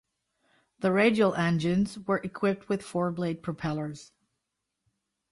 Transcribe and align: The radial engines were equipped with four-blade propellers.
The 0.79 0.91
radial 0.91 1.35
engines 1.35 1.99
were 2.07 2.17
equipped 2.17 2.67
with 2.67 2.81
four-blade 2.81 3.43
propellers. 3.43 4.11